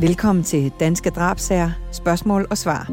[0.00, 2.90] Velkommen til Danske Drabsager, spørgsmål og svar.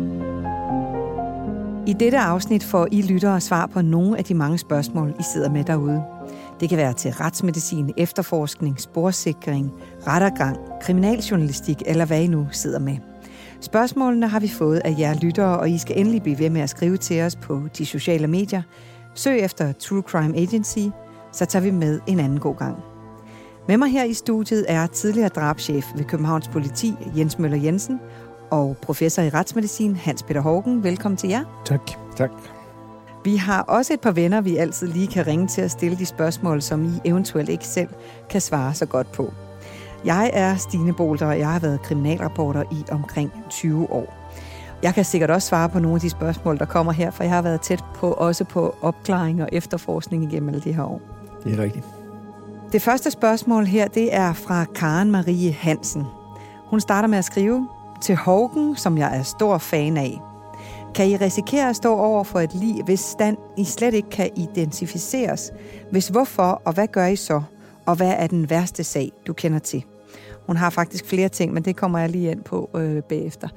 [1.87, 5.49] I dette afsnit får I lyttere svar på nogle af de mange spørgsmål, I sidder
[5.49, 6.03] med derude.
[6.59, 9.71] Det kan være til retsmedicin, efterforskning, sporsikring,
[10.07, 12.97] rettergang, kriminaljournalistik eller hvad I nu sidder med.
[13.61, 16.69] Spørgsmålene har vi fået af jer lyttere, og I skal endelig blive ved med at
[16.69, 18.61] skrive til os på de sociale medier.
[19.13, 20.87] Søg efter True Crime Agency,
[21.31, 22.94] så tager vi med en anden god gang.
[23.67, 27.99] Med mig her i studiet er tidligere drabschef ved Københavns Politi, Jens Møller Jensen,
[28.51, 30.83] og professor i retsmedicin, Hans Peter Hågen.
[30.83, 31.63] Velkommen til jer.
[31.65, 31.91] Tak.
[32.15, 32.31] Tak.
[33.23, 36.05] Vi har også et par venner, vi altid lige kan ringe til at stille de
[36.05, 37.89] spørgsmål, som I eventuelt ikke selv
[38.29, 39.33] kan svare så godt på.
[40.05, 44.13] Jeg er Stine Bolter, og jeg har været kriminalreporter i omkring 20 år.
[44.83, 47.33] Jeg kan sikkert også svare på nogle af de spørgsmål, der kommer her, for jeg
[47.33, 51.01] har været tæt på også på opklaring og efterforskning igennem alle de her år.
[51.43, 51.85] Det er rigtigt.
[52.71, 56.03] Det første spørgsmål her, det er fra Karen Marie Hansen.
[56.65, 57.67] Hun starter med at skrive,
[58.01, 60.21] til Hågen, som jeg er stor fan af.
[60.95, 64.29] Kan I risikere at stå over for et liv, hvis stand I slet ikke kan
[64.35, 65.51] identificeres?
[65.91, 67.41] Hvis hvorfor, og hvad gør I så?
[67.85, 69.83] Og hvad er den værste sag, du kender til?
[70.47, 73.47] Hun har faktisk flere ting, men det kommer jeg lige ind på øh, bagefter.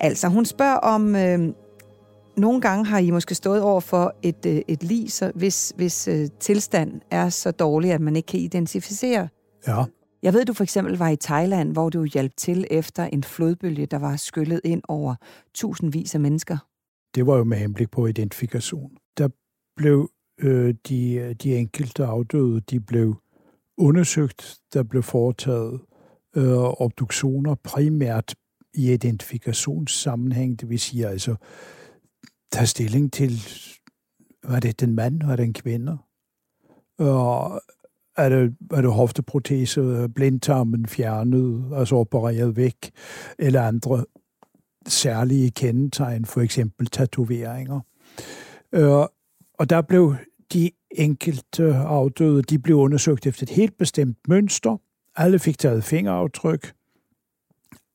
[0.00, 1.48] Altså, hun spørger om, øh,
[2.40, 6.08] nogle gange har I måske stået over for et, øh, et lig, så hvis, hvis
[6.08, 9.28] øh, tilstand er så dårlig, at man ikke kan identificere.
[9.66, 9.84] Ja.
[10.22, 13.86] Jeg ved, du for eksempel var i Thailand, hvor du hjalp til efter en flodbølge,
[13.86, 15.14] der var skyllet ind over
[15.54, 16.58] tusindvis af mennesker.
[17.14, 18.90] Det var jo med henblik på identifikation.
[19.18, 19.28] Der
[19.76, 23.16] blev øh, de, de enkelte afdøde, de blev
[23.78, 25.80] undersøgt, der blev foretaget
[26.36, 28.34] øh, obduktioner primært
[28.74, 31.36] i identifikationssammenhæng, det vil sige altså
[32.52, 33.42] tage stilling til,
[34.44, 35.98] var det den mand, var det en kvinde?
[36.98, 37.62] Og
[38.16, 42.90] er det, er det hofteprotese, blindtarmen fjernet, altså opereret væk,
[43.38, 44.04] eller andre
[44.86, 47.80] særlige kendetegn, for eksempel tatoveringer.
[48.72, 49.06] Øh,
[49.54, 50.14] og der blev
[50.52, 54.76] de enkelte afdøde, de blev undersøgt efter et helt bestemt mønster.
[55.16, 56.74] Alle fik taget fingeraftryk.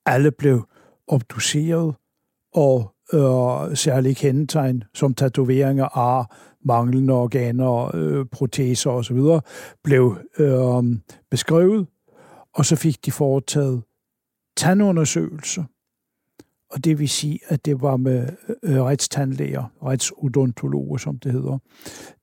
[0.06, 0.68] Alle blev
[1.08, 1.96] obduceret,
[2.53, 6.35] og øh, særlige kendetegn som tatoveringer, ar,
[6.66, 9.17] manglende organer, øh, proteser osv.,
[9.83, 10.83] blev øh,
[11.31, 11.88] beskrevet,
[12.53, 13.83] og så fik de foretaget
[14.57, 15.63] tandundersøgelser.
[16.71, 18.27] Og det vil sige, at det var med
[18.63, 21.57] øh, retstandlæger, retsodontologer, som det hedder.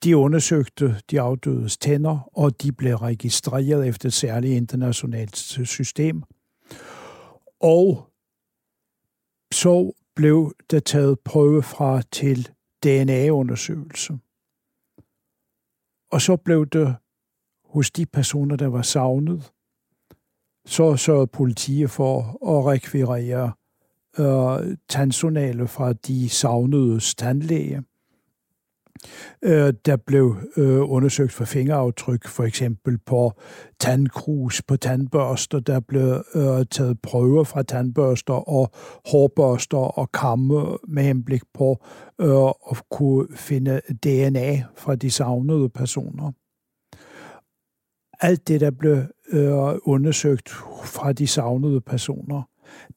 [0.04, 6.22] De undersøgte de afdødes tænder, og de blev registreret efter et særligt internationalt system.
[7.60, 8.08] Og
[9.52, 12.48] så blev der taget prøve fra til
[12.84, 14.12] DNA-undersøgelse.
[16.12, 16.96] Og så blev det
[17.64, 19.52] hos de personer, der var savnet,
[20.66, 22.18] så sørgede politiet for
[22.48, 23.52] at rekvirere
[24.18, 27.82] øh, tandjournaler fra de savnede tandlæge.
[29.42, 33.32] Øh, der blev øh, undersøgt for fingeraftryk, for eksempel på
[33.80, 35.60] tandkrus, på tandbørster.
[35.60, 38.70] Der blev øh, taget prøver fra tandbørster og
[39.06, 41.84] hårbørster og kamme med henblik på
[42.20, 46.32] øh, at kunne finde DNA fra de savnede personer.
[48.20, 48.96] Alt det, der blev
[49.32, 50.48] øh, undersøgt
[50.84, 52.42] fra de savnede personer,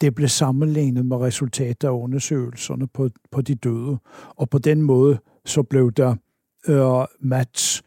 [0.01, 3.97] det blev sammenlignet med resultater af undersøgelserne på, på de døde.
[4.29, 6.15] Og på den måde så blev der
[6.67, 7.81] øh, match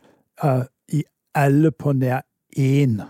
[0.45, 1.05] øh, i
[1.35, 2.21] alle på nær
[2.53, 3.01] en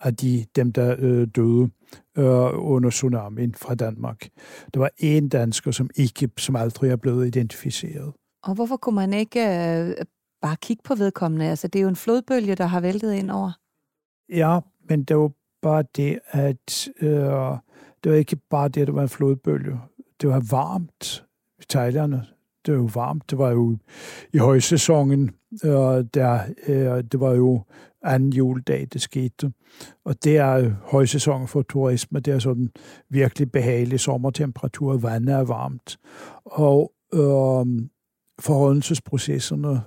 [0.00, 1.70] af de, dem, der øh, døde
[2.18, 4.28] øh, under tsunamien fra Danmark.
[4.74, 8.12] Der var en dansker, som ikke, som aldrig er blevet identificeret.
[8.42, 9.94] Og hvorfor kunne man ikke øh,
[10.42, 11.46] bare kigge på vedkommende?
[11.46, 13.52] Altså, det er jo en flodbølge, der har væltet ind over.
[14.28, 15.30] Ja, men det var
[15.62, 17.58] bare det, at øh,
[18.04, 19.80] det var ikke bare det, at det var en flodbølge.
[20.20, 21.24] Det var varmt
[21.58, 22.12] i Thailand.
[22.66, 23.30] Det var jo varmt.
[23.30, 23.76] Det var jo
[24.32, 25.30] i højsæsonen.
[25.62, 27.62] Og der, øh, det var jo
[28.02, 29.52] anden juledag, det skete.
[30.04, 32.20] Og det er højsæsonen for turisme.
[32.20, 32.70] Det er sådan
[33.08, 34.96] virkelig behagelig sommertemperatur.
[34.96, 35.98] Vandet er varmt.
[36.44, 37.86] Og øh,
[38.38, 39.80] forholdelsesprocesserne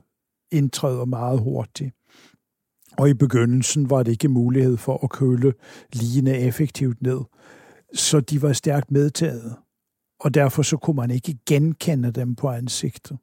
[0.52, 1.96] indtræder meget hurtigt.
[2.98, 5.54] Og i begyndelsen var det ikke mulighed for at køle
[5.94, 7.20] ligene effektivt ned
[7.94, 9.56] så de var stærkt medtaget.
[10.20, 13.18] Og derfor så kunne man ikke genkende dem på ansigtet.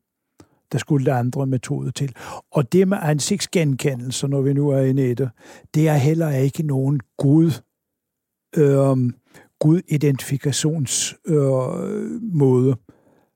[0.73, 2.17] Der skulle der andre metoder til.
[2.53, 5.31] Og det med ansigtsgenkendelse, når vi nu er inde i det,
[5.75, 7.63] det er heller ikke nogen god,
[8.57, 8.97] øh,
[9.59, 12.77] god identifikationsmåde, øh,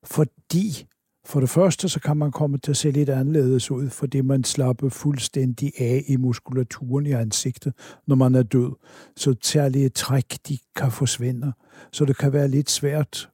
[0.05, 0.87] fordi
[1.31, 4.45] for det første, så kan man komme til at se lidt anderledes ud, fordi man
[4.45, 7.73] slapper fuldstændig af i muskulaturen i ansigtet,
[8.07, 8.73] når man er død.
[9.17, 11.53] Så særlige træk, de kan forsvinde.
[11.93, 13.31] Så det kan være lidt svært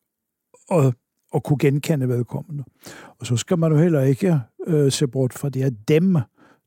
[0.71, 0.95] at,
[1.35, 2.65] at kunne genkende vedkommende.
[3.19, 6.17] Og så skal man jo heller ikke øh, se bort fra det, er dem,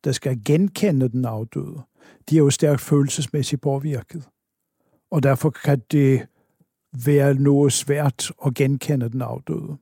[0.04, 1.81] der skal genkende den afdøde,
[2.30, 4.24] de er jo stærkt følelsesmæssigt påvirket.
[5.12, 6.28] Og derfor kan det
[7.06, 9.78] være noget svært at genkende den afdøde.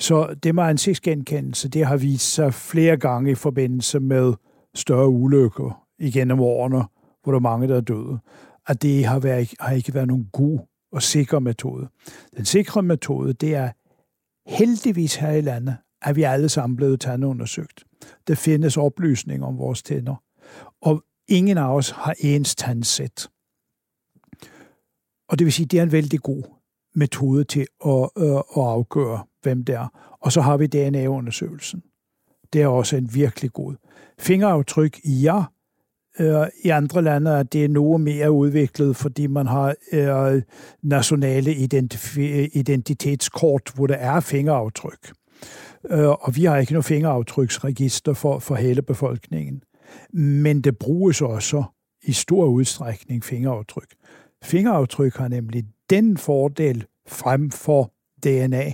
[0.00, 4.34] Så det med ansigtsgenkendelse, det har vist sig flere gange i forbindelse med
[4.74, 6.84] større ulykker igennem årene,
[7.22, 8.18] hvor der er mange, der er døde,
[8.66, 10.58] at det har, været, har ikke været nogen god
[10.92, 11.88] og sikker metode.
[12.36, 13.70] Den sikre metode, det er
[14.46, 17.84] heldigvis her i landet, at vi alle sammen blevet tandundersøgt.
[18.28, 20.22] Der findes oplysninger om vores tænder,
[20.82, 23.28] og ingen af os har ens tandsæt.
[25.28, 26.42] Og det vil sige, at det er en vældig god
[26.94, 30.16] metode til at, øh, at afgøre, hvem det er.
[30.20, 31.82] Og så har vi DNA-undersøgelsen.
[32.52, 33.74] Det er også en virkelig god.
[34.18, 35.42] Fingeraftryk, ja.
[36.20, 40.42] Øh, I andre lande er det noget mere udviklet, fordi man har øh,
[40.82, 41.54] nationale
[42.54, 45.12] identitetskort, hvor der er fingeraftryk.
[45.90, 49.62] Øh, og vi har ikke noget fingeraftryksregister for, for hele befolkningen.
[50.12, 51.64] Men det bruges også
[52.02, 53.94] i stor udstrækning fingeraftryk.
[54.44, 57.92] Fingeraftryk har nemlig den fordel frem for
[58.24, 58.72] DNA,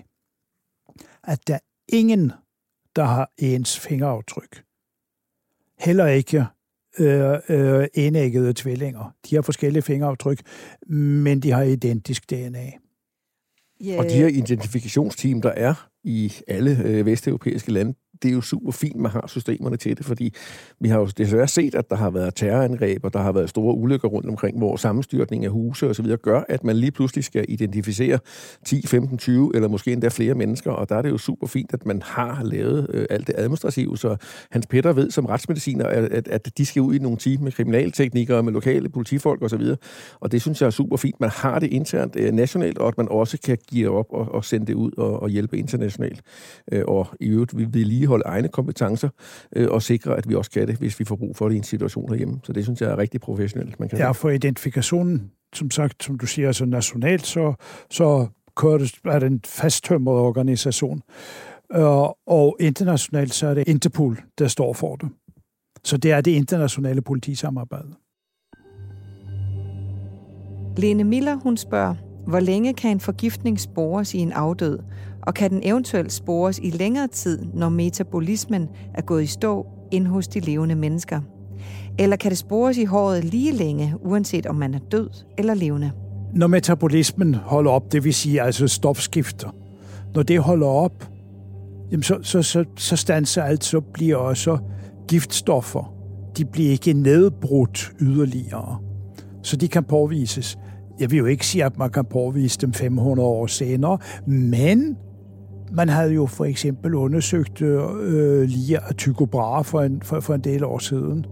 [1.27, 1.59] at der er
[1.89, 2.33] ingen,
[2.97, 4.63] der har ens fingeraftryk.
[5.79, 6.47] Heller ikke
[6.99, 9.15] øh, øh, enæggede tvillinger.
[9.31, 10.41] De har forskellige fingeraftryk,
[10.89, 12.71] men de har identisk DNA.
[13.85, 13.99] Yeah.
[13.99, 18.73] Og de her identifikationsteam, der er i alle øh, vesteuropæiske lande, det er jo super
[18.73, 20.35] fint, man har systemerne til det, fordi
[20.81, 23.77] vi har jo desværre set, at der har været terrorangreb, og der har været store
[23.77, 26.17] ulykker rundt omkring, hvor sammenstyrtning af huse osv.
[26.17, 28.19] gør, at man lige pludselig skal identificere
[28.65, 31.75] 10, 15, 20 eller måske endda flere mennesker, og der er det jo super fint,
[31.75, 34.17] at man har lavet øh, alt det administrative, så
[34.51, 37.53] Hans Peter ved som retsmediciner, at, at, at de skal ud i nogle team med
[37.53, 39.79] kriminalteknikere, med lokale politifolk osv., og,
[40.21, 41.21] og det synes jeg er super fint.
[41.21, 44.45] Man har det internt øh, nationalt, og at man også kan give op og, og
[44.45, 46.23] sende det ud og, og hjælpe internationalt.
[46.73, 49.09] Øh, og i øvrigt, vi vi lige vedligeholde egne kompetencer
[49.57, 51.59] øh, og sikre, at vi også kan det, hvis vi får brug for det i
[51.59, 52.41] en situation herhjemme.
[52.45, 53.81] Så det synes jeg er rigtig professionelt.
[53.81, 57.55] Man kan ja, for identifikationen, som sagt, som du siger, altså nationalt, så,
[57.91, 58.27] så
[59.05, 61.03] er det en fasttømret organisation.
[61.75, 65.09] Øh, og internationalt, så er det Interpol, der står for det.
[65.85, 67.95] Så det er det internationale politisamarbejde.
[70.77, 71.95] Lene Miller, hun spørger,
[72.27, 74.79] hvor længe kan en forgiftning spores i en afdød,
[75.27, 80.07] og kan den eventuelt spores i længere tid, når metabolismen er gået i stå ind
[80.07, 81.21] hos de levende mennesker?
[81.99, 85.91] Eller kan det spores i håret lige længe, uanset om man er død eller levende?
[86.35, 89.55] Når metabolismen holder op, det vil sige altså stofskifter,
[90.15, 91.11] når det holder op,
[91.91, 94.59] jamen så, så, så, så stanser alt, så bliver også
[95.09, 95.93] giftstoffer.
[96.37, 98.79] De bliver ikke nedbrudt yderligere,
[99.43, 100.59] så de kan påvises.
[101.01, 104.97] Jeg vil jo ikke sige, at man kan påvise dem 500 år senere, men
[105.73, 110.35] man havde jo for eksempel undersøgt øh, øh lige Tycho Brahe for en, for, for
[110.35, 111.27] en del år siden.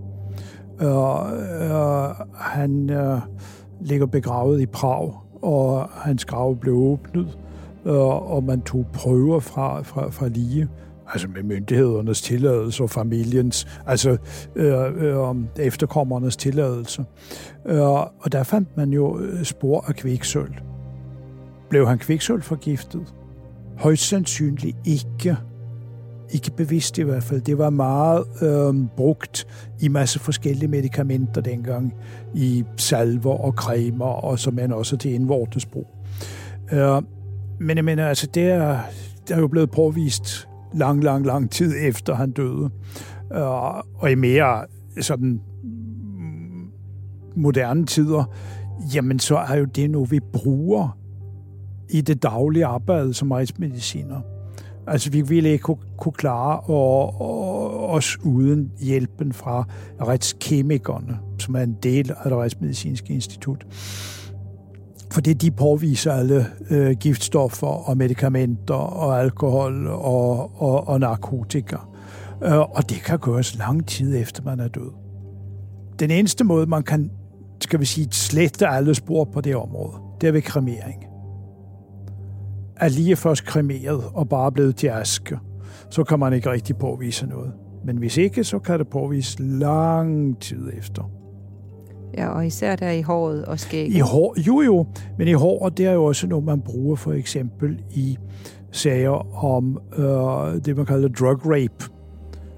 [0.81, 3.19] Og, øh, han øh,
[3.81, 7.38] ligger begravet i Prag, og hans grav blev åbnet,
[7.84, 10.69] og, og man tog prøver fra, fra, fra lige
[11.06, 14.16] altså med myndighedernes tilladelse og familiens, altså
[14.56, 17.04] øh, øh, efterkommernes tilladelse.
[17.66, 20.60] Øh, og der fandt man jo øh, spor af kviksøl.
[21.70, 23.14] Blev han kviksølforgiftet?
[23.78, 25.36] Højst sandsynligt ikke.
[26.31, 27.40] Ikke bevidst i hvert fald.
[27.40, 29.46] Det var meget øh, brugt
[29.81, 31.94] i masse forskellige medicamenter dengang.
[32.34, 35.86] I salver og cremer, og så man også til indvortes brug.
[36.72, 37.02] Øh,
[37.60, 38.81] men jeg mener, altså, det er,
[39.28, 42.70] det er jo blevet påvist lang, lang, lang tid efter han døde.
[43.32, 44.64] Øh, og i mere
[45.00, 45.40] sådan
[47.36, 48.24] moderne tider,
[48.94, 50.98] jamen så er jo det nu, vi bruger
[51.91, 54.20] i det daglige arbejde som retsmediciner.
[54.86, 59.64] Altså, vi ville ikke kunne, kunne klare og, og, os uden hjælpen fra
[60.00, 63.67] retskemikerne, som er en del af det retsmedicinske institut.
[65.12, 71.76] Fordi de påviser alle øh, giftstoffer og medicamenter og alkohol og, og, og narkotika.
[72.44, 74.91] Øh, og det kan gøres lang tid efter man er død.
[75.98, 77.10] Den eneste måde, man kan
[77.60, 81.05] skal vi sige, slette alle spor på det område, det er ved kremering
[82.76, 85.38] er lige først kremeret og bare blevet til aske,
[85.90, 87.52] så kan man ikke rigtig påvise noget.
[87.84, 91.10] Men hvis ikke, så kan det påvise lang tid efter.
[92.16, 93.96] Ja, og især der i håret og skægget.
[93.96, 94.86] I hår, jo jo,
[95.19, 98.19] men i håret, det er jo også noget, man bruger for eksempel i
[98.70, 101.84] sager om øh, det, man kalder drug rape.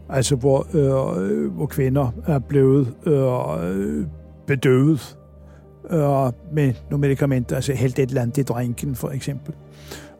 [0.08, 4.06] Altså, hvor, øh, hvor kvinder er blevet øh,
[4.46, 5.18] bedøvet
[5.90, 9.54] øh, med nogle medicamenter, altså helt et eller andet i drinken, for eksempel.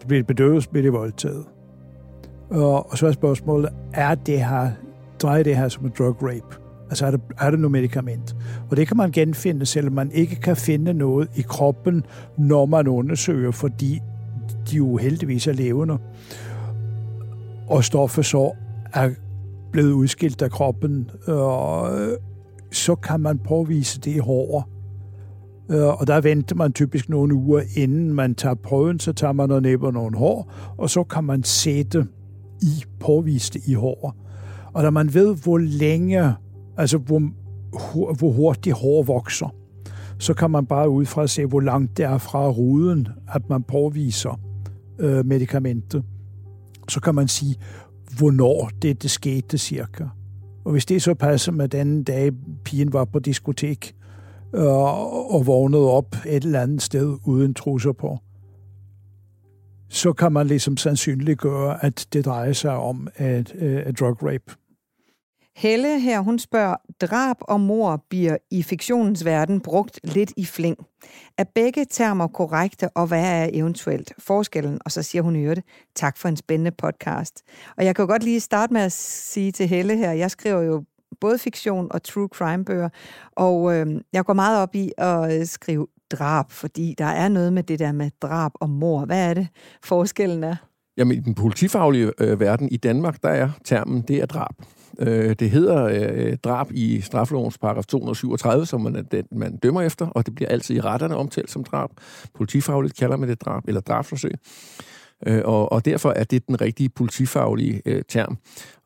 [0.09, 1.45] Så bedøvet, så bliver det voldtaget.
[2.51, 4.71] Og, og så er spørgsmålet, er det her,
[5.23, 6.57] drejer det her som en drug rape?
[6.89, 8.37] Altså er det, er det noget medicament?
[8.71, 12.05] Og det kan man genfinde, selvom man ikke kan finde noget i kroppen,
[12.39, 14.01] når man undersøger, fordi
[14.71, 15.99] de jo heldigvis er levende.
[17.69, 18.53] Og stoffet så
[18.95, 19.11] er
[19.73, 22.19] blevet udskilt af kroppen, og øh,
[22.73, 24.69] så kan man påvise det i hår.
[25.69, 29.51] Øh, og der venter man typisk nogle uger, inden man tager prøven, så tager man
[29.51, 32.07] og næbber nogle hår, og så kan man sætte
[32.63, 34.17] i, påviste i hår.
[34.73, 36.35] Og når man ved, hvor længe,
[36.77, 37.19] altså hvor,
[38.15, 39.55] hvor hurtigt hår vokser,
[40.19, 43.63] så kan man bare ud fra se, hvor langt det er fra ruden, at man
[43.63, 44.41] påviser
[44.99, 46.03] øh, medicamentet.
[46.89, 47.57] Så kan man sige,
[48.19, 50.05] hvornår det, det skete cirka.
[50.65, 52.31] Og hvis det så passer med den dag,
[52.65, 54.06] pigen var på diskotek øh,
[54.55, 58.19] Øh, og vågnede op et eller andet sted uden trusser på,
[59.89, 64.55] så kan man ligesom sandsynliggøre, at det drejer sig om et, øh, et drug rape.
[65.57, 70.77] Helle her, hun spørger, drab og mor bliver i fiktionens verden brugt lidt i fling.
[71.39, 74.79] Er begge termer korrekte, og hvad er eventuelt forskellen?
[74.85, 77.43] Og så siger hun i øvrigt, tak for en spændende podcast.
[77.77, 80.63] Og jeg kan jo godt lige starte med at sige til Helle her, jeg skriver
[80.63, 80.85] jo
[81.21, 82.89] både fiktion og true crime bøger,
[83.33, 87.53] og øh, jeg går meget op i at øh, skrive drab, fordi der er noget
[87.53, 89.05] med det der med drab og mor.
[89.05, 89.49] Hvad er det,
[89.85, 90.57] forskellen er?
[90.97, 94.55] Jamen, i den politifaglige øh, verden i Danmark, der er termen, det er drab.
[94.99, 100.07] Øh, det hedder øh, drab i straffelovens paragraf 237, som man, den, man dømmer efter,
[100.07, 101.91] og det bliver altid i retterne omtalt som drab.
[102.35, 104.33] Politifagligt kalder man det drab, eller drabsforsøg.
[105.27, 108.39] Øh, og, og derfor er det den rigtige politifaglige øh, term.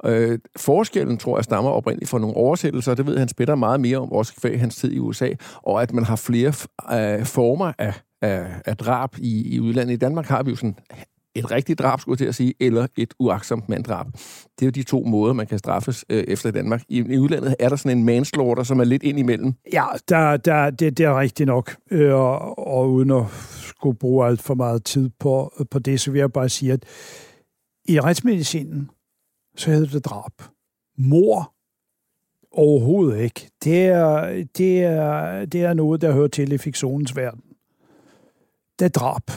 [0.05, 3.99] Øh, forskellen, tror jeg, stammer oprindeligt fra nogle oversættelser, det ved han spætter meget mere
[3.99, 6.53] om, også kvæg hans tid i USA, og at man har flere
[6.93, 9.95] øh, former af, af, af drab i, i udlandet.
[9.95, 10.77] I Danmark har vi jo sådan
[11.35, 14.07] et rigtigt drab, skulle jeg til at sige, eller et uaksomt manddrab.
[14.15, 16.83] Det er jo de to måder, man kan straffes øh, efter i Danmark.
[16.89, 19.55] I, I udlandet er der sådan en manslaughter, som er lidt ind imellem.
[19.73, 21.77] Ja, der, der, det, det er rigtigt nok.
[21.91, 26.11] Øh, og, og uden at skulle bruge alt for meget tid på, på det, så
[26.11, 26.85] vil jeg bare sige, at
[27.89, 28.91] i retsmedicinen,
[29.57, 30.33] så hedder det drab.
[30.99, 31.55] Mor
[32.53, 33.51] overhovedet ikke.
[33.65, 37.43] Det er, det er, det er noget, der hører til i fiktionens verden.
[38.79, 39.31] Det er drab.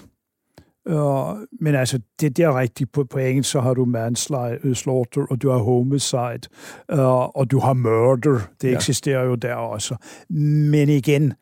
[0.90, 2.92] Uh, men altså, det, det er rigtigt.
[2.92, 6.50] På, på engelsk, så har du manslaughter, og du har homicide,
[6.94, 8.40] uh, og du har murder.
[8.62, 8.76] Det ja.
[8.76, 9.96] eksisterer jo der også.
[10.30, 11.34] Men igen,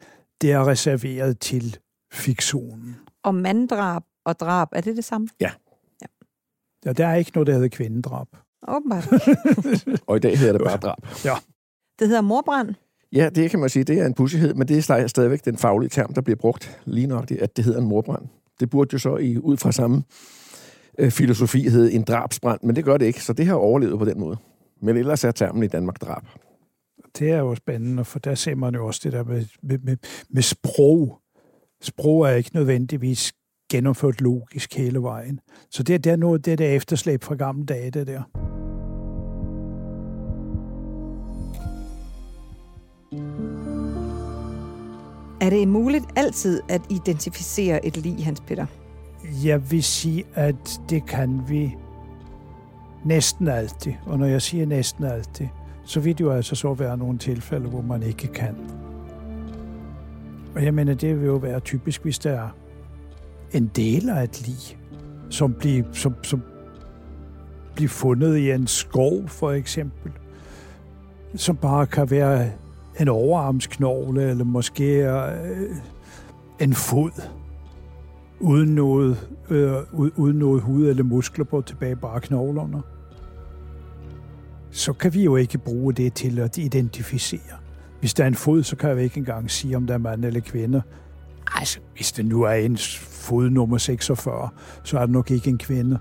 [0.41, 1.77] det er reserveret til
[2.13, 2.95] fiktionen.
[3.23, 5.27] Og manddrab og drab, er det det samme?
[5.39, 5.51] Ja.
[6.01, 6.07] Ja,
[6.85, 8.27] ja der er ikke noget, der hedder kvindedrab.
[8.67, 9.07] Åbenbart.
[10.07, 10.97] og i dag hedder det bare drab.
[11.25, 11.35] Ja.
[11.99, 12.75] Det hedder morbrand.
[13.13, 15.89] Ja, det kan man sige, det er en pussighed, men det er stadigvæk den faglige
[15.89, 18.27] term, der bliver brugt lige nok, at det hedder en morbrand.
[18.61, 20.03] Det burde jo så i, ud fra samme
[20.99, 24.05] øh, filosofi hedde en drabsbrand, men det gør det ikke, så det har overlevet på
[24.05, 24.37] den måde.
[24.81, 26.23] Men ellers er termen i Danmark drab.
[27.19, 29.97] Det er jo spændende, for der ser man jo også det der med, med, med,
[30.29, 31.19] med sprog.
[31.81, 33.33] Sprog er ikke nødvendigvis
[33.71, 35.39] gennemført logisk hele vejen.
[35.71, 38.60] Så det, det er noget det der efterslæb fra gamle dage, det der.
[45.41, 48.65] Er det muligt altid at identificere et lig, Hans Peter?
[49.43, 51.75] Jeg vil sige, at det kan vi
[53.05, 53.93] næsten altid.
[54.05, 55.47] Og når jeg siger næsten altid,
[55.85, 58.55] så vil det jo altså så være nogle tilfælde, hvor man ikke kan.
[60.55, 62.49] Og jeg mener, det vil jo være typisk, hvis der er
[63.51, 64.77] en del af et lig,
[65.29, 66.41] som bliver, som, som
[67.75, 70.11] bliver fundet i en skov, for eksempel,
[71.35, 72.51] som bare kan være
[72.99, 75.75] en overarmsknogle, eller måske øh,
[76.59, 77.11] en fod,
[78.39, 82.81] uden noget, øh, uden noget hud eller muskler på tilbage, bare knoglerne,
[84.71, 87.57] så kan vi jo ikke bruge det til at identificere.
[87.99, 90.25] Hvis der er en fod, så kan vi ikke engang sige, om der er mand
[90.25, 90.81] eller kvinde.
[91.55, 94.49] Altså, hvis det nu er en fod nummer 46,
[94.83, 95.99] så er det nok ikke en kvinde.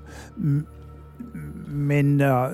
[1.68, 2.50] Men øh,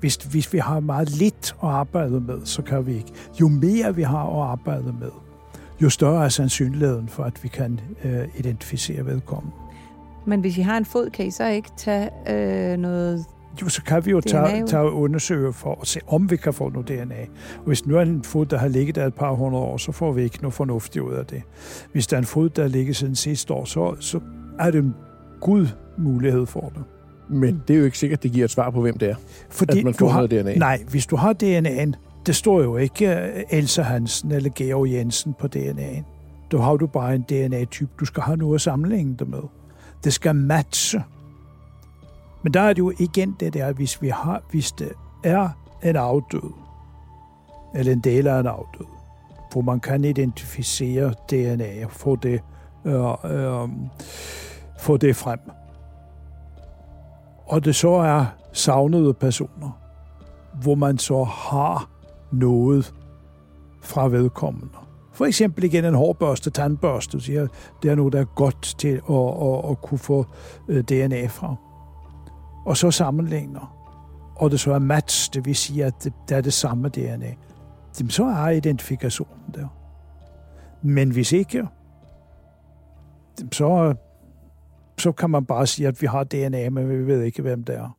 [0.00, 3.12] hvis, hvis vi har meget lidt at arbejde med, så kan vi ikke.
[3.40, 5.10] Jo mere vi har at arbejde med,
[5.82, 9.56] jo større er sandsynligheden for, at vi kan øh, identificere vedkommende.
[10.26, 13.24] Men hvis I har en fod, kan I så ikke tage øh, noget
[13.62, 16.54] Jo, så kan vi jo tage, tage og undersøge for at se, om vi kan
[16.54, 17.20] få noget DNA.
[17.58, 19.92] Og hvis nu er en fod, der har ligget der et par hundrede år, så
[19.92, 21.42] får vi ikke noget fornuftigt ud af det.
[21.92, 24.20] Hvis der er en fod, der har ligget siden sidste år, så, så
[24.58, 24.94] er det en
[25.40, 25.66] god
[25.98, 26.84] mulighed for det.
[27.28, 29.14] Men det er jo ikke sikkert, det giver et svar på, hvem det er,
[29.50, 30.54] Fordi at man får du har, noget DNA.
[30.54, 31.92] Nej, hvis du har DNA'en,
[32.26, 36.02] det står jo ikke øh, Elsa Hansen eller Georg Jensen på DNA'en.
[36.50, 39.42] Du har du bare en DNA-type, du skal have noget at sammenligne det med.
[40.04, 41.04] Det skal matche.
[42.42, 44.92] Men der er det jo igen det der, hvis vi har, hvis det
[45.24, 45.48] er
[45.82, 46.52] en afdød,
[47.74, 48.86] eller en del af en afdød,
[49.52, 52.40] hvor man kan identificere DNA og få det,
[52.84, 53.68] øh, øh,
[54.78, 55.38] få det frem.
[57.46, 59.80] Og det så er savnede personer,
[60.62, 61.90] hvor man så har
[62.32, 62.94] noget
[63.82, 64.74] fra vedkommende.
[65.12, 67.46] For eksempel igen en hårbørste, tandbørste, siger,
[67.82, 70.26] det er noget, der er godt til at, at, at kunne få
[70.68, 71.54] øh, DNA fra.
[72.66, 73.74] Og så sammenligner.
[74.36, 77.34] Og det så er match, det vil sige, at det, det er det samme DNA.
[78.08, 79.66] Så er identifikationen der.
[80.82, 81.68] Men hvis ikke,
[83.52, 83.94] så,
[84.98, 87.74] så kan man bare sige, at vi har DNA, men vi ved ikke, hvem det
[87.74, 87.96] er.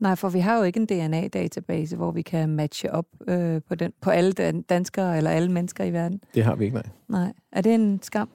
[0.00, 3.74] Nej, for vi har jo ikke en DNA-database, hvor vi kan matche op øh, på,
[3.74, 4.32] den, på alle
[4.68, 6.20] danskere eller alle mennesker i verden.
[6.34, 6.86] Det har vi ikke, nej.
[7.08, 7.32] Nej.
[7.52, 8.28] Er det en skam?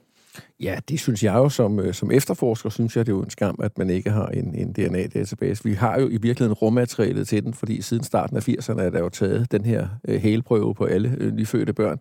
[0.60, 3.30] Ja, det synes jeg jo som, øh, som efterforsker, synes jeg, det er jo en
[3.30, 5.64] skam, at man ikke har en, en DNA-database.
[5.64, 9.00] Vi har jo i virkeligheden rummaterialet til den, fordi siden starten af 80'erne er der
[9.00, 12.00] jo taget den her øh, hælprøve på alle øh, nyfødte børn.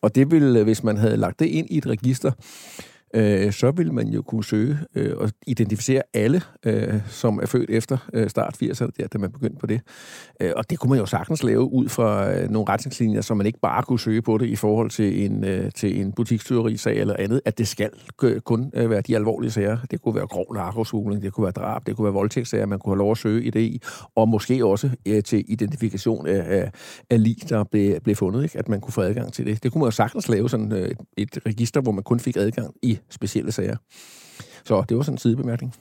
[0.00, 2.30] Og det ville, øh, hvis man havde lagt det ind i et register,
[3.14, 7.70] øh, så vil man jo kunne søge øh, og identificere alle, øh, som er født
[7.70, 9.80] efter øh, start 80'erne, der, da man begyndte på det.
[10.40, 13.46] Øh, og det kunne man jo sagtens lave ud fra øh, nogle retningslinjer, så man
[13.46, 17.16] ikke bare kunne søge på det i forhold til en, øh, til en butikstyveri-sag eller
[17.18, 17.90] andet, at det skal
[18.44, 19.78] kun øh, være de alvorlige sager.
[19.90, 22.90] Det kunne være grov narkosugling, det kunne være drab, det kunne være voldtægtssager, man kunne
[22.90, 23.80] have lov at søge i det i,
[24.14, 26.70] og måske også øh, til identifikation af, af,
[27.10, 28.58] af lig, der blev, blev fundet, ikke?
[28.58, 29.62] at man kunne få adgang til det.
[29.62, 32.36] Det kunne man jo sagtens lave sådan øh, et, et register, hvor man kun fik
[32.36, 33.76] adgang i specielle sager.
[34.64, 35.74] Så det var sådan en sidebemærkning.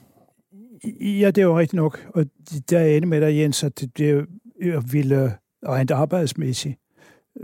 [1.02, 2.08] Ja, det er jo rigtigt nok.
[2.16, 2.26] Og
[2.70, 4.26] der er enig med dig, Jens, at det
[4.92, 5.38] ville,
[5.68, 6.80] rent arbejdsmæssigt,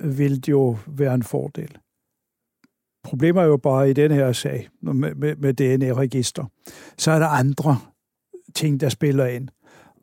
[0.04, 1.78] ville det jo være en fordel.
[3.04, 6.46] Problemet er jo bare i den her sag med, med, med DNA-register.
[6.98, 7.78] Så er der andre
[8.56, 9.48] ting, der spiller ind.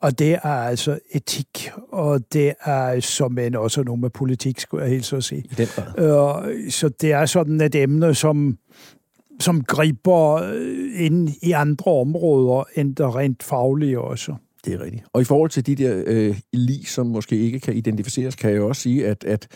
[0.03, 4.83] Og det er altså etik, og det er som en også noget med politik, skulle
[4.83, 5.45] jeg helt så sige.
[5.45, 8.59] I den uh, så det er sådan et emne, som
[9.41, 14.35] som griber øh, ind i andre områder end der rent faglige også.
[14.65, 15.05] Det er rigtigt.
[15.13, 18.61] Og i forhold til de der øh, lige, som måske ikke kan identificeres, kan jeg
[18.61, 19.49] også sige, at, at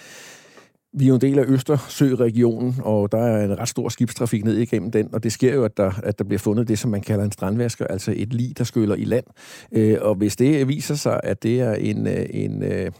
[0.93, 4.57] vi er jo en del af Østersø-regionen, og der er en ret stor skibstrafik ned
[4.57, 7.01] igennem den, og det sker jo, at der, at der bliver fundet det, som man
[7.01, 9.25] kalder en strandvasker, altså et lig, der skyller i land.
[9.73, 12.91] Øh, og hvis det viser sig, at det er en, øh, en, øh,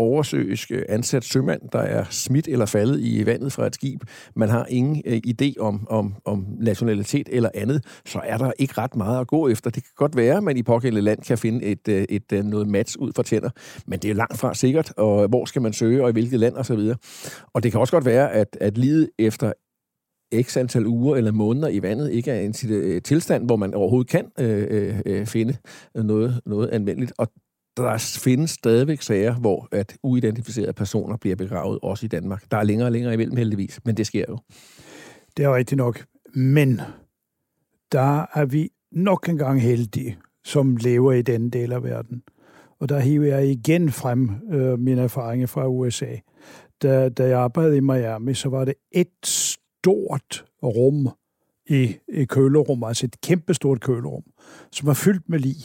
[0.00, 4.02] oversøisk ansat sømand, der er smidt eller faldet i vandet fra et skib.
[4.36, 8.74] Man har ingen øh, idé om, om, om nationalitet eller andet, så er der ikke
[8.78, 9.70] ret meget at gå efter.
[9.70, 12.32] Det kan godt være, at man i pågældende land kan finde et, øh, et, et,
[12.32, 13.50] øh, noget match ud for tænder,
[13.86, 16.56] men det er langt fra sikkert, og hvor skal man søge, og i hvilket land
[16.56, 16.72] osv.
[16.72, 16.96] Og,
[17.54, 19.52] og det kan også godt være, at, at livet efter
[20.42, 24.10] x antal uger eller måneder i vandet ikke er en øh, tilstand, hvor man overhovedet
[24.10, 25.56] kan øh, øh, øh finde
[25.94, 27.12] noget, noget anvendeligt.
[27.18, 27.28] Og
[27.76, 32.44] der findes stadigvæk sager, hvor at uidentificerede personer bliver begravet, også i Danmark.
[32.50, 34.38] Der er længere og længere imellem heldigvis, men det sker jo.
[35.36, 36.04] Det er rigtigt nok.
[36.34, 36.80] Men
[37.92, 42.22] der er vi nok engang heldige, som lever i den del af verden.
[42.80, 46.16] Og der hiver jeg igen frem øh, mine erfaringer fra USA.
[46.82, 51.08] Da, da jeg arbejdede i Miami, så var det et stort rum
[51.66, 54.22] i, i kølerum, altså et kæmpestort kølerum,
[54.72, 55.56] som var fyldt med lig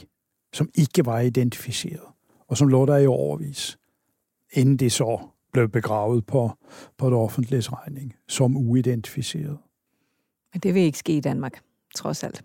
[0.55, 2.01] som ikke var identificeret,
[2.47, 3.77] og som lå der i overvis,
[4.53, 5.19] inden det så
[5.53, 6.51] blev begravet på,
[6.97, 9.57] på et offentligt regning, som uidentificeret.
[10.53, 11.61] Men det vil ikke ske i Danmark,
[11.95, 12.43] trods alt.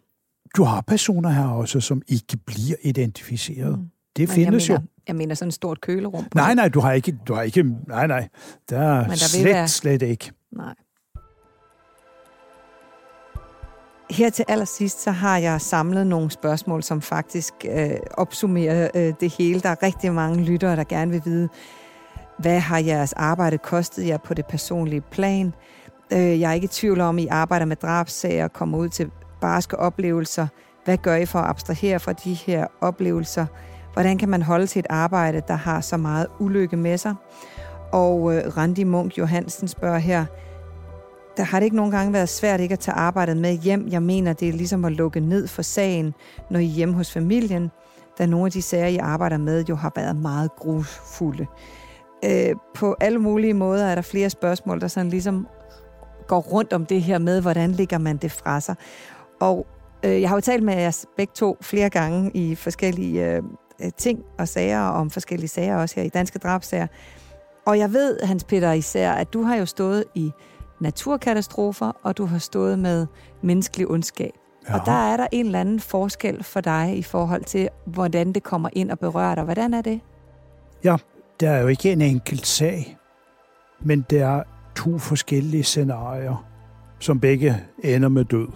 [0.57, 3.79] Du har personer her også, som ikke bliver identificeret.
[3.79, 3.91] Mm.
[4.17, 5.03] Det Men findes jeg mener, jo.
[5.09, 6.25] Jeg mener sådan et stort kølerum.
[6.35, 8.29] Nej, nej, du har ikke, du har ikke, nej, nej.
[8.69, 9.69] Der er slet, være...
[9.69, 10.33] slet ikke.
[10.53, 10.75] Nej.
[14.11, 19.35] Her til allersidst, så har jeg samlet nogle spørgsmål, som faktisk øh, opsummerer øh, det
[19.39, 19.61] hele.
[19.61, 21.49] Der er rigtig mange lyttere, der gerne vil vide,
[22.39, 25.55] hvad har jeres arbejde kostet jer på det personlige plan?
[26.13, 29.11] Øh, jeg er ikke i tvivl om, at I arbejder med drabsager, kommer ud til
[29.41, 30.47] barske oplevelser.
[30.85, 33.47] Hvad gør I for at abstrahere fra de her oplevelser?
[33.93, 37.15] Hvordan kan man holde til et arbejde, der har så meget ulykke med sig?
[37.93, 40.25] Og øh, Randi Munk Johansen spørger her,
[41.41, 43.89] der har det ikke nogen gange været svært ikke at tage arbejdet med hjem.
[43.91, 46.15] Jeg mener, det er ligesom at lukke ned for sagen,
[46.51, 47.71] når I er hjemme hos familien.
[48.19, 51.47] da nogle af de sager, I arbejder med, jo har været meget grusfulde.
[52.25, 55.47] Øh, på alle mulige måder er der flere spørgsmål, der sådan ligesom
[56.29, 58.75] går rundt om det her med, hvordan ligger man det fra sig.
[59.41, 59.67] Og
[60.05, 63.43] øh, jeg har jo talt med jer begge to flere gange i forskellige øh,
[63.99, 66.87] ting og sager, om forskellige sager også her i Danske Drabsager.
[67.67, 70.33] Og jeg ved, Hans Peter især, at du har jo stået i
[70.81, 73.07] naturkatastrofer, og du har stået med
[73.43, 74.33] menneskelig ondskab.
[74.69, 74.75] Ja.
[74.75, 78.43] Og der er der en eller anden forskel for dig i forhold til, hvordan det
[78.43, 79.45] kommer ind og berører dig.
[79.45, 80.01] Hvordan er det?
[80.85, 80.97] Ja,
[81.41, 82.99] der er jo ikke en enkelt sag,
[83.81, 84.43] men der er
[84.77, 86.47] to forskellige scenarier,
[86.99, 88.49] som begge ender med død.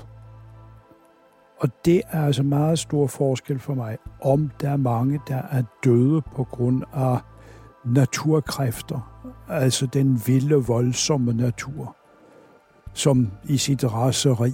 [1.61, 5.63] Og det er altså meget stor forskel for mig, om der er mange, der er
[5.85, 7.19] døde på grund af
[7.85, 11.97] naturkræfter, altså den vilde, voldsomme natur,
[12.94, 14.52] som i sit raseri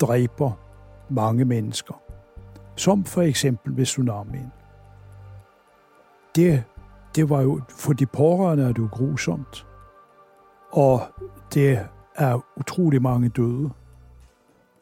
[0.00, 0.52] dræber
[1.10, 1.94] mange mennesker.
[2.76, 4.52] Som for eksempel ved tsunamien.
[6.36, 6.64] Det,
[7.14, 9.66] det var jo, for de pårørende er det jo grusomt.
[10.72, 11.00] Og
[11.54, 11.80] det
[12.14, 13.70] er utrolig mange døde.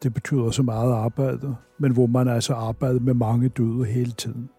[0.03, 4.49] Det betyder så meget arbejde, men hvor man altså arbejder med mange døde hele tiden.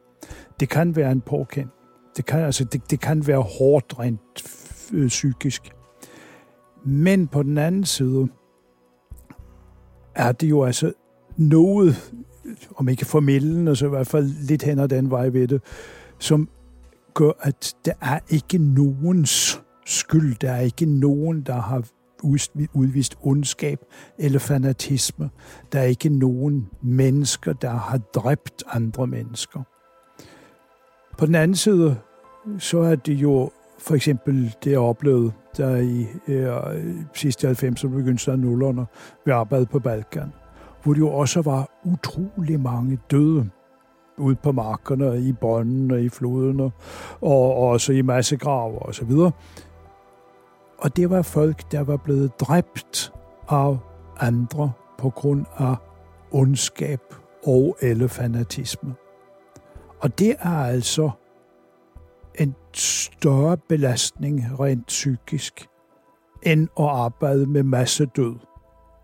[0.61, 1.73] Det kan være en påkendt.
[2.17, 4.21] Det kan, altså, det, det kan være hårdt rent
[4.93, 5.76] øh, psykisk.
[6.87, 8.29] Men på den anden side
[10.15, 10.93] er det jo altså
[11.37, 12.15] noget,
[12.77, 15.63] om ikke formidlende, så i hvert fald lidt hen ad den vej ved det,
[16.19, 16.49] som
[17.15, 20.37] gør, at der er ikke nogens skyld.
[20.41, 21.83] Der er ikke nogen, der har
[22.75, 23.81] udvist ondskab
[24.19, 25.31] eller fanatisme.
[25.73, 29.63] Der er ikke nogen mennesker, der har dræbt andre mennesker.
[31.19, 31.97] På den anden side,
[32.59, 38.33] så er det jo for eksempel det, jeg oplevede der i øh, sidste 90'erne, begyndelsen
[38.33, 38.85] af 0'erne,
[39.25, 40.33] ved arbejdet på Balkan,
[40.83, 43.51] hvor det jo også var utrolig mange døde
[44.19, 46.71] ude på markerne, i bånden og i floderne,
[47.21, 49.33] og også i massegraver og så videre.
[50.79, 53.13] Og det var folk, der var blevet dræbt
[53.49, 53.77] af
[54.21, 55.75] andre på grund af
[56.31, 57.01] ondskab
[57.47, 58.95] og eller fanatisme.
[60.01, 61.11] Og det er altså
[62.39, 65.69] en større belastning rent psykisk,
[66.43, 68.35] end at arbejde med masse død,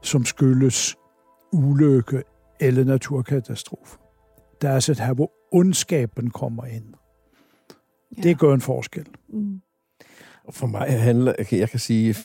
[0.03, 0.97] som skyldes
[1.53, 2.23] ulykke
[2.61, 3.99] eller naturkatastrofe.
[4.63, 6.95] Der er altså her, hvor ondskaben kommer ind.
[8.17, 8.23] Ja.
[8.23, 9.07] Det gør en forskel.
[9.29, 9.61] Mm.
[10.51, 12.17] For mig handler, jeg kan sige,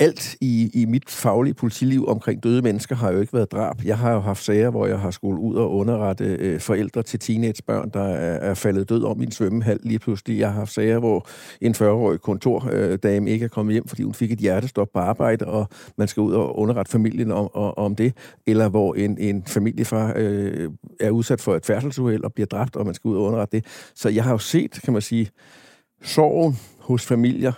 [0.00, 3.76] alt i, i mit faglige politiliv omkring døde mennesker har jo ikke været drab.
[3.84, 7.20] Jeg har jo haft sager, hvor jeg har skulle ud og underrette øh, forældre til
[7.20, 10.38] teenagebørn, der er, er faldet død om i en svømmehal lige pludselig.
[10.38, 11.28] Jeg har haft sager, hvor
[11.60, 15.68] en 40-årig kontordame ikke er kommet hjem, fordi hun fik et hjertestop på arbejde, og
[15.96, 18.16] man skal ud og underrette familien om, om, om det.
[18.46, 22.84] Eller hvor en, en familiefar øh, er udsat for et færdselsuheld og bliver dræbt, og
[22.86, 23.66] man skal ud og underrette det.
[23.94, 25.30] Så jeg har jo set, kan man sige,
[26.02, 27.52] sorgen hos familier,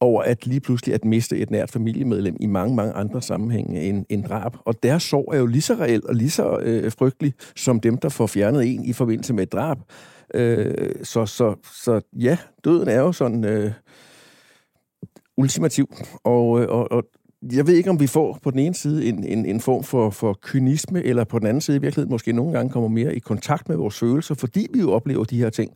[0.00, 4.06] over at lige pludselig at miste et nært familiemedlem i mange, mange andre sammenhænge end,
[4.08, 4.52] end drab.
[4.64, 7.96] Og deres sorg er jo lige så reelt og lige så øh, frygtelig som dem,
[7.96, 9.78] der får fjernet en i forbindelse med et drab.
[10.34, 11.54] Øh, så, så,
[11.84, 13.72] så ja, døden er jo sådan øh,
[15.36, 15.94] ultimativ.
[16.24, 17.04] Og, øh, og, og
[17.52, 20.10] jeg ved ikke, om vi får på den ene side en, en, en form for,
[20.10, 23.18] for kynisme, eller på den anden side i virkeligheden måske nogle gange kommer mere i
[23.18, 25.72] kontakt med vores følelser, fordi vi jo oplever de her ting.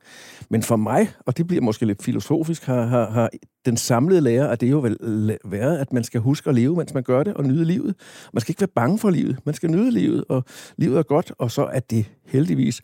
[0.51, 3.31] Men for mig, og det bliver måske lidt filosofisk, har, har, har
[3.65, 6.95] den samlede lære at det jo vel været, at man skal huske at leve, mens
[6.95, 7.95] man gør det, og nyde livet.
[8.33, 9.39] Man skal ikke være bange for livet.
[9.45, 10.45] Man skal nyde livet, og
[10.77, 12.83] livet er godt, og så er det heldigvis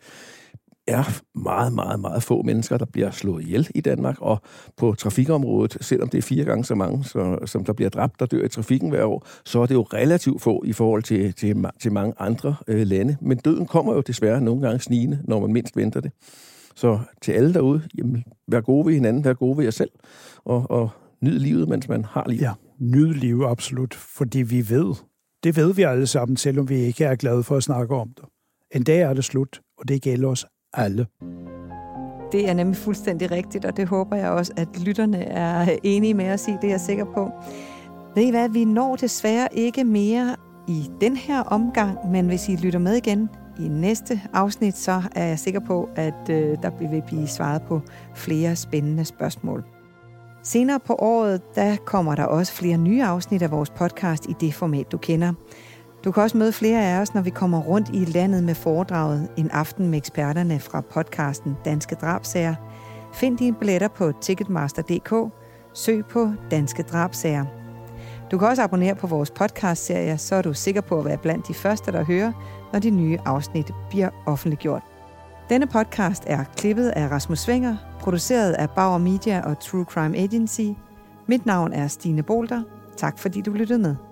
[0.87, 4.41] er meget, meget, meget få mennesker, der bliver slået ihjel i Danmark, og
[4.77, 8.25] på trafikområdet, selvom det er fire gange så mange, så, som der bliver dræbt, der
[8.25, 11.65] dør i trafikken hver år, så er det jo relativt få i forhold til, til,
[11.79, 13.17] til mange andre øh, lande.
[13.21, 16.11] Men døden kommer jo desværre nogle gange snigende, når man mindst venter det.
[16.75, 19.91] Så til alle derude, jamen, vær gode ved hinanden, vær gode ved jer selv,
[20.45, 20.89] og, og
[21.21, 22.41] nyd livet, mens man har livet.
[22.41, 24.93] Ja, nyd livet absolut, fordi vi ved,
[25.43, 28.25] det ved vi alle sammen, selvom vi ikke er glade for at snakke om det.
[28.75, 30.45] En dag er det slut, og det gælder os
[30.77, 31.05] alle.
[32.31, 36.33] Det er nemlig fuldstændig rigtigt, og det håber jeg også, at lytterne er enige med
[36.33, 37.31] os i, det er jeg sikker på.
[38.15, 40.35] Ved I hvad, vi når desværre ikke mere
[40.67, 45.25] i den her omgang, men hvis I lytter med igen i næste afsnit, så er
[45.25, 47.81] jeg sikker på, at øh, der vil blive svaret på
[48.15, 49.63] flere spændende spørgsmål.
[50.43, 54.53] Senere på året, der kommer der også flere nye afsnit af vores podcast i det
[54.53, 55.33] format, du kender.
[56.07, 59.27] Du kan også møde flere af os, når vi kommer rundt i landet med foredraget
[59.37, 62.55] En aften med eksperterne fra podcasten Danske Drabsager.
[63.13, 65.33] Find dine billetter på ticketmaster.dk.
[65.73, 67.45] Søg på Danske Drabsager.
[68.31, 71.47] Du kan også abonnere på vores podcastserie, så er du sikker på at være blandt
[71.47, 72.31] de første, der hører,
[72.73, 74.83] når de nye afsnit bliver offentliggjort.
[75.49, 80.69] Denne podcast er klippet af Rasmus Svinger, produceret af Bauer Media og True Crime Agency.
[81.27, 82.63] Mit navn er Stine Bolter.
[82.97, 84.06] Tak fordi du lyttede med.